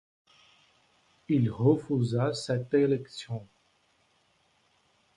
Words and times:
Il 1.29 1.51
refusa 1.51 2.33
cette 2.33 2.73
élection. 2.73 3.45